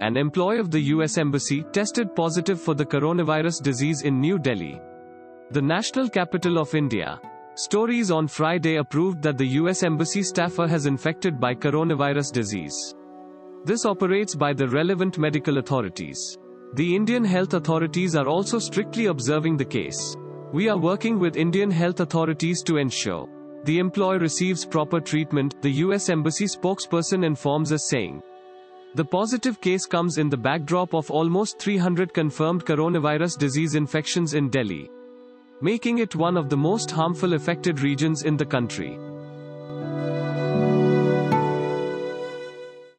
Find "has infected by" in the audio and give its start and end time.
10.68-11.54